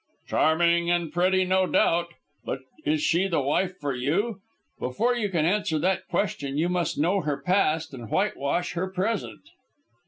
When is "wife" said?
3.39-3.77